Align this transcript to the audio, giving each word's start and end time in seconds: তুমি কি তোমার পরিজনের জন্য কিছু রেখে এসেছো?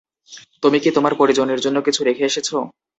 তুমি 0.63 0.77
কি 0.79 0.89
তোমার 0.91 1.13
পরিজনের 1.15 1.59
জন্য 1.59 1.77
কিছু 1.81 2.01
রেখে 2.03 2.23
এসেছো? 2.25 2.57